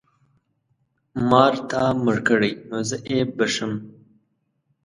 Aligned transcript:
مار 1.29 1.53
تا 1.69 1.83
مړ 2.03 2.17
کړی 2.27 2.51
نو 2.69 2.77
زه 2.89 2.97
یې 3.09 3.19
بښم. 3.37 3.73